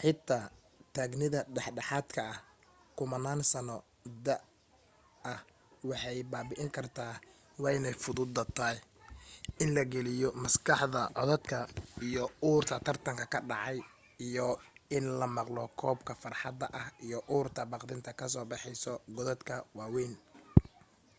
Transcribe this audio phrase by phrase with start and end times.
[0.00, 0.46] xitaa
[0.94, 2.38] taagnida dhexdhexaadka ah
[2.96, 3.76] kumanaan sano
[4.26, 5.40] da'ah
[5.88, 7.04] waxay babi'in karta
[7.62, 8.78] waa ay fududa tahay
[9.62, 11.58] in la geliyo maskaxdaada codadka
[12.06, 13.78] iyo urta tartan ka dhacay
[14.26, 14.46] iyo
[14.96, 20.12] in la maqlo qoobka fardaha iyo urta baqdinta ka soo baxeysa godadka waa weyn